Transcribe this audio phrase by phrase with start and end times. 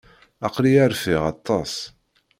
[0.47, 1.73] Aql-iyi rfiɣ aṭas.